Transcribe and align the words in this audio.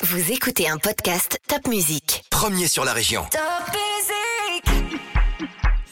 Vous 0.00 0.30
écoutez 0.30 0.68
un 0.68 0.76
podcast 0.76 1.40
Top 1.48 1.66
Music. 1.66 2.22
Premier 2.30 2.68
sur 2.68 2.84
la 2.84 2.92
région. 2.92 3.22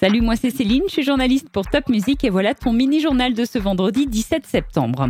Salut, 0.00 0.20
moi 0.20 0.36
c'est 0.36 0.50
Céline, 0.50 0.84
je 0.86 0.92
suis 0.92 1.02
journaliste 1.02 1.48
pour 1.50 1.66
Top 1.66 1.88
Music 1.88 2.22
et 2.22 2.30
voilà 2.30 2.54
ton 2.54 2.72
mini-journal 2.72 3.34
de 3.34 3.44
ce 3.44 3.58
vendredi 3.58 4.06
17 4.06 4.46
septembre. 4.46 5.08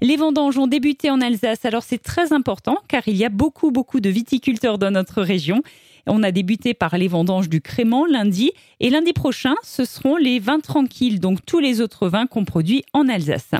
Les 0.00 0.16
vendanges 0.16 0.56
ont 0.56 0.68
débuté 0.68 1.10
en 1.10 1.20
Alsace, 1.20 1.66
alors 1.66 1.82
c'est 1.82 2.02
très 2.02 2.32
important 2.32 2.78
car 2.88 3.02
il 3.08 3.16
y 3.18 3.26
a 3.26 3.28
beaucoup 3.28 3.72
beaucoup 3.72 4.00
de 4.00 4.08
viticulteurs 4.08 4.78
dans 4.78 4.90
notre 4.90 5.20
région. 5.20 5.62
On 6.06 6.22
a 6.22 6.30
débuté 6.30 6.72
par 6.72 6.96
les 6.96 7.08
vendanges 7.08 7.50
du 7.50 7.60
Crément 7.60 8.06
lundi 8.06 8.52
et 8.80 8.88
lundi 8.88 9.12
prochain, 9.12 9.54
ce 9.62 9.84
seront 9.84 10.16
les 10.16 10.38
vins 10.38 10.60
tranquilles, 10.60 11.20
donc 11.20 11.44
tous 11.44 11.60
les 11.60 11.82
autres 11.82 12.08
vins 12.08 12.26
qu'on 12.26 12.46
produit 12.46 12.84
en 12.94 13.06
Alsace. 13.06 13.50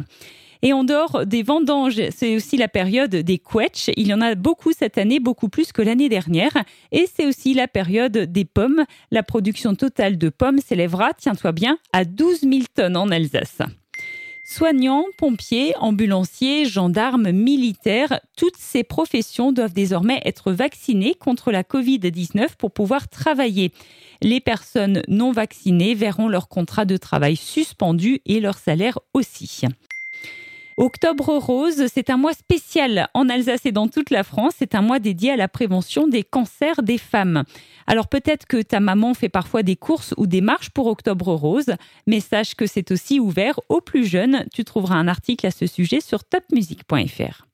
Et 0.63 0.73
en 0.73 0.85
dehors 0.85 1.25
des 1.27 1.43
vendanges, 1.43 2.01
c'est 2.11 2.37
aussi 2.37 2.57
la 2.57 2.69
période 2.69 3.15
des 3.15 3.39
quetchs. 3.39 3.91
Il 3.97 4.07
y 4.07 4.15
en 4.15 4.21
a 4.21 4.35
beaucoup 4.35 4.73
cette 4.73 4.99
année, 4.99 5.19
beaucoup 5.19 5.49
plus 5.49 5.73
que 5.73 5.83
l'année 5.83 6.09
dernière. 6.09 6.53
Et 6.93 7.07
c'est 7.15 7.27
aussi 7.27 7.55
la 7.55 7.69
période 7.69 8.17
des 8.17 8.45
pommes. 8.45 8.85
La 9.11 9.23
production 9.23 9.75
totale 9.75 10.19
de 10.19 10.29
pommes 10.29 10.59
s'élèvera, 10.59 11.15
tiens-toi 11.15 11.53
bien, 11.53 11.79
à 11.93 12.05
12 12.05 12.41
000 12.41 12.63
tonnes 12.75 12.97
en 12.97 13.11
Alsace. 13.11 13.59
Soignants, 14.53 15.05
pompiers, 15.17 15.75
ambulanciers, 15.79 16.65
gendarmes, 16.65 17.31
militaires, 17.31 18.21
toutes 18.37 18.57
ces 18.59 18.83
professions 18.83 19.53
doivent 19.53 19.73
désormais 19.73 20.21
être 20.25 20.51
vaccinées 20.51 21.15
contre 21.15 21.53
la 21.53 21.63
Covid-19 21.63 22.57
pour 22.59 22.73
pouvoir 22.73 23.09
travailler. 23.09 23.71
Les 24.23 24.41
personnes 24.41 25.03
non 25.07 25.31
vaccinées 25.31 25.95
verront 25.95 26.29
leur 26.29 26.49
contrat 26.49 26.85
de 26.85 26.97
travail 26.97 27.37
suspendu 27.37 28.23
et 28.27 28.41
leur 28.41 28.59
salaire 28.59 28.99
aussi. 29.15 29.63
Octobre 30.81 31.37
rose, 31.37 31.89
c'est 31.93 32.09
un 32.09 32.17
mois 32.17 32.33
spécial 32.33 33.11
en 33.13 33.29
Alsace 33.29 33.67
et 33.67 33.71
dans 33.71 33.87
toute 33.87 34.09
la 34.09 34.25
France. 34.25 34.55
C'est 34.59 34.75
un 34.75 34.81
mois 34.81 34.99
dédié 34.99 35.33
à 35.33 35.37
la 35.37 35.47
prévention 35.47 36.09
des 36.09 36.23
cancers 36.23 36.83
des 36.83 36.97
femmes. 36.97 37.45
Alors 37.87 38.09
peut-être 38.09 38.47
que 38.47 38.63
ta 38.63 38.81
maman 38.81 39.13
fait 39.13 39.29
parfois 39.29 39.63
des 39.63 39.77
courses 39.77 40.15
ou 40.17 40.27
des 40.27 40.41
marches 40.41 40.71
pour 40.71 40.87
Octobre 40.87 41.35
rose, 41.35 41.75
mais 42.07 42.21
sache 42.21 42.55
que 42.55 42.67
c'est 42.67 42.93
aussi 42.93 43.21
ouvert 43.21 43.61
aux 43.69 43.83
plus 43.83 44.07
jeunes. 44.07 44.47
Tu 44.55 44.65
trouveras 44.65 44.95
un 44.95 45.07
article 45.07 45.47
à 45.47 45.51
ce 45.51 45.67
sujet 45.67 46.01
sur 46.01 46.25
topmusic.fr. 46.25 47.50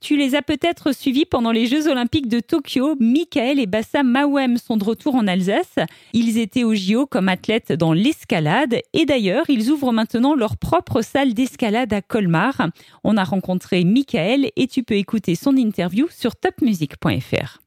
Tu 0.00 0.16
les 0.16 0.34
as 0.34 0.40
peut-être 0.40 0.92
suivis 0.92 1.26
pendant 1.26 1.52
les 1.52 1.66
Jeux 1.66 1.86
Olympiques 1.86 2.28
de 2.28 2.40
Tokyo. 2.40 2.96
Michael 2.98 3.60
et 3.60 3.66
Bassam 3.66 4.08
Mawem 4.08 4.56
sont 4.56 4.78
de 4.78 4.84
retour 4.84 5.14
en 5.14 5.26
Alsace. 5.26 5.76
Ils 6.14 6.38
étaient 6.38 6.64
au 6.64 6.74
JO 6.74 7.04
comme 7.04 7.28
athlètes 7.28 7.72
dans 7.72 7.92
l'escalade 7.92 8.80
et 8.94 9.04
d'ailleurs, 9.04 9.44
ils 9.50 9.70
ouvrent 9.70 9.92
maintenant 9.92 10.34
leur 10.34 10.56
propre 10.56 11.02
salle 11.02 11.34
d'escalade 11.34 11.92
à 11.92 12.00
Colmar. 12.00 12.70
On 13.04 13.18
a 13.18 13.24
rencontré 13.24 13.84
Michael 13.84 14.50
et 14.56 14.66
tu 14.68 14.82
peux 14.82 14.94
écouter 14.94 15.34
son 15.34 15.54
interview 15.54 16.08
sur 16.10 16.34
topmusic.fr. 16.34 17.60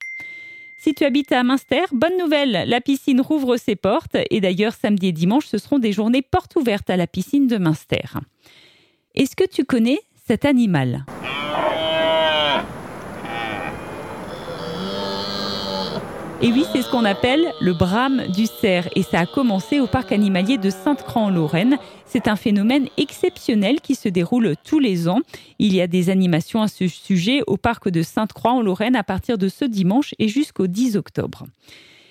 Si 0.78 0.92
tu 0.92 1.04
habites 1.04 1.30
à 1.30 1.44
Münster, 1.44 1.84
bonne 1.92 2.18
nouvelle, 2.18 2.64
la 2.66 2.80
piscine 2.80 3.20
rouvre 3.20 3.56
ses 3.56 3.76
portes 3.76 4.16
et 4.30 4.40
d'ailleurs 4.40 4.74
samedi 4.74 5.06
et 5.06 5.12
dimanche, 5.12 5.46
ce 5.46 5.56
seront 5.56 5.78
des 5.78 5.92
journées 5.92 6.20
portes 6.20 6.56
ouvertes 6.56 6.90
à 6.90 6.96
la 6.96 7.06
piscine 7.06 7.46
de 7.46 7.58
Münster. 7.58 8.18
Est-ce 9.14 9.36
que 9.36 9.48
tu 9.48 9.64
connais 9.64 10.00
cet 10.26 10.44
animal? 10.44 11.06
Et 16.44 16.52
oui, 16.52 16.66
c'est 16.70 16.82
ce 16.82 16.90
qu'on 16.90 17.06
appelle 17.06 17.42
le 17.62 17.72
brame 17.72 18.26
du 18.26 18.44
cerf. 18.44 18.86
Et 18.94 19.02
ça 19.02 19.20
a 19.20 19.24
commencé 19.24 19.80
au 19.80 19.86
parc 19.86 20.12
animalier 20.12 20.58
de 20.58 20.68
Sainte-Croix 20.68 21.22
en 21.22 21.30
Lorraine. 21.30 21.78
C'est 22.04 22.28
un 22.28 22.36
phénomène 22.36 22.86
exceptionnel 22.98 23.80
qui 23.80 23.94
se 23.94 24.10
déroule 24.10 24.54
tous 24.62 24.78
les 24.78 25.08
ans. 25.08 25.20
Il 25.58 25.74
y 25.74 25.80
a 25.80 25.86
des 25.86 26.10
animations 26.10 26.60
à 26.60 26.68
ce 26.68 26.86
sujet 26.86 27.40
au 27.46 27.56
parc 27.56 27.88
de 27.88 28.02
Sainte-Croix 28.02 28.52
en 28.52 28.60
Lorraine 28.60 28.94
à 28.94 29.02
partir 29.02 29.38
de 29.38 29.48
ce 29.48 29.64
dimanche 29.64 30.14
et 30.18 30.28
jusqu'au 30.28 30.66
10 30.66 30.98
octobre. 30.98 31.46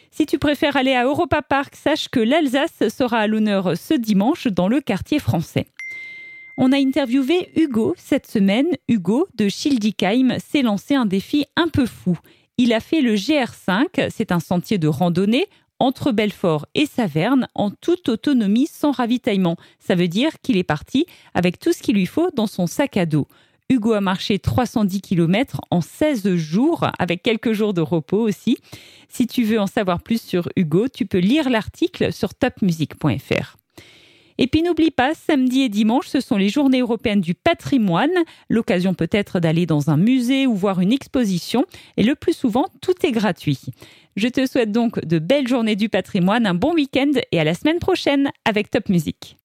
Si 0.09 0.26
tu 0.26 0.39
préfères 0.39 0.78
aller 0.78 0.94
à 0.94 1.06
Europa 1.06 1.44
Park, 1.44 1.76
sache 1.76 2.09
que 2.09 2.20
l'Alsace 2.20 2.89
sera 2.89 3.20
à 3.20 3.28
l'honneur 3.28 3.78
ce 3.78 3.94
dimanche 3.94 4.48
dans 4.48 4.67
le 4.67 4.82
quartier 4.82 5.20
français. 5.20 5.67
On 6.58 6.71
a 6.71 6.77
interviewé 6.77 7.52
Hugo 7.55 7.94
cette 7.98 8.26
semaine. 8.26 8.67
Hugo 8.88 9.27
de 9.36 9.48
Schildikheim 9.48 10.39
s'est 10.39 10.64
lancé 10.64 10.95
un 10.95 11.05
défi 11.05 11.45
un 11.55 11.67
peu 11.67 11.86
fou. 11.86 12.17
Il 12.58 12.71
a 12.71 12.80
fait 12.80 13.02
le 13.02 13.15
GR5, 13.15 14.09
c'est 14.11 14.31
un 14.31 14.39
sentier 14.39 14.77
de 14.77 14.87
randonnée 14.87 15.47
entre 15.80 16.11
Belfort 16.11 16.67
et 16.75 16.86
Saverne 16.86 17.47
en 17.55 17.71
toute 17.71 18.09
autonomie 18.09 18.67
sans 18.67 18.91
ravitaillement. 18.91 19.58
Ça 19.80 19.95
veut 19.95 20.08
dire 20.08 20.31
qu'il 20.43 20.58
est 20.58 20.64
parti 20.64 21.08
avec 21.33 21.59
tout 21.59 21.73
ce 21.73 21.81
qu'il 21.81 21.95
lui 21.95 22.05
faut 22.05 22.30
dans 22.31 22.47
son 22.47 22.67
sac 22.67 22.95
à 22.95 23.05
dos. 23.08 23.27
Hugo 23.69 23.93
a 23.93 24.02
marché 24.02 24.37
310 24.37 25.02
km 25.02 25.61
en 25.71 25.81
16 25.81 26.36
jours, 26.36 26.86
avec 26.99 27.23
quelques 27.23 27.53
jours 27.53 27.73
de 27.73 27.81
repos 27.81 28.19
aussi. 28.19 28.58
Si 29.09 29.25
tu 29.25 29.43
veux 29.43 29.59
en 29.59 29.67
savoir 29.67 30.03
plus 30.03 30.21
sur 30.21 30.47
Hugo, 30.55 30.87
tu 30.89 31.05
peux 31.05 31.17
lire 31.17 31.49
l'article 31.49 32.14
sur 32.14 32.35
topmusic.fr. 32.35 33.58
Et 34.43 34.48
puis 34.48 34.61
n'oublie 34.61 34.92
pas, 34.92 35.14
samedi 35.14 35.61
et 35.61 35.70
dimanche, 35.70 36.08
ce 36.08 36.20
sont 36.20 36.36
les 36.36 36.49
journées 36.49 36.81
européennes 36.81 37.21
du 37.21 37.33
patrimoine, 37.33 38.11
l'occasion 38.49 38.93
peut-être 38.93 39.39
d'aller 39.39 39.65
dans 39.65 39.89
un 39.89 39.95
musée 39.95 40.48
ou 40.48 40.54
voir 40.54 40.81
une 40.81 40.92
exposition, 40.92 41.64
et 41.95 42.04
le 42.04 42.14
plus 42.14 42.33
souvent, 42.33 42.65
tout 42.82 43.05
est 43.05 43.14
gratuit. 43.14 43.61
Je 44.17 44.27
te 44.27 44.45
souhaite 44.45 44.73
donc 44.73 44.99
de 45.05 45.17
belles 45.17 45.48
journées 45.48 45.77
du 45.77 45.87
patrimoine, 45.87 46.45
un 46.45 46.55
bon 46.55 46.73
week-end 46.73 47.11
et 47.32 47.39
à 47.39 47.45
la 47.45 47.53
semaine 47.53 47.80
prochaine 47.80 48.32
avec 48.43 48.70
Top 48.70 48.89
Music. 48.89 49.37